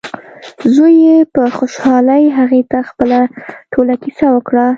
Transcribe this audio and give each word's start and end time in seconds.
زوی 0.75 0.95
یې 1.05 1.17
په 1.33 1.43
خوشحالۍ 1.57 2.23
هغې 2.37 2.61
ته 2.71 2.79
خپله 2.89 3.19
ټوله 3.73 3.93
کیسه 4.03 4.27
وکړه. 4.35 4.65